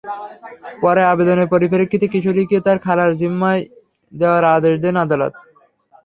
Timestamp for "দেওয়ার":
4.13-4.43